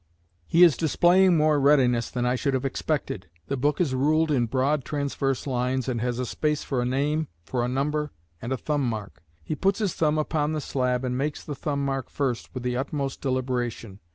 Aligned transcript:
He 0.47 0.63
is 0.63 0.77
displaying 0.77 1.37
more 1.37 1.59
readiness 1.59 2.09
than 2.09 2.25
I 2.25 2.33
should 2.33 2.55
have 2.55 2.65
expected. 2.65 3.29
The 3.49 3.55
book 3.55 3.79
is 3.79 3.93
ruled 3.93 4.31
in 4.31 4.47
broad 4.47 4.83
transverse 4.83 5.45
lines, 5.45 5.87
and 5.87 6.01
has 6.01 6.17
a 6.17 6.25
space 6.25 6.63
for 6.63 6.81
a 6.81 6.85
name, 6.87 7.27
for 7.45 7.63
a 7.63 7.67
number, 7.69 8.11
and 8.41 8.51
a 8.51 8.57
thumbmark. 8.57 9.21
He 9.43 9.53
puts 9.53 9.77
his 9.77 9.93
thumb 9.93 10.17
upon 10.17 10.53
the 10.53 10.59
slab 10.61 11.05
and 11.05 11.15
makes 11.15 11.43
the 11.43 11.53
thumbmark 11.53 12.09
first 12.09 12.51
with 12.55 12.63
the 12.63 12.75
utmost 12.75 13.21
deliberation. 13.21 13.99